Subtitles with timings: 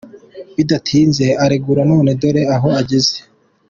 [0.55, 3.17] Bidatinze aregura none dore aho ageze.